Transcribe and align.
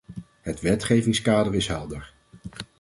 Het 0.41 0.61
wetgevingskader 0.61 1.55
is 1.55 1.67
helder. 1.67 2.13